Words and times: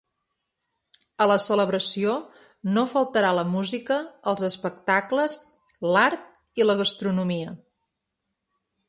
A 1.25 1.25
la 1.31 1.35
celebració 1.43 2.15
no 2.77 2.85
faltarà 2.93 3.33
la 3.41 3.45
música, 3.57 3.97
els 4.33 4.47
espectacles, 4.49 5.37
l’art 5.93 6.61
i 6.63 6.69
la 6.71 6.81
gastronomia. 6.81 7.55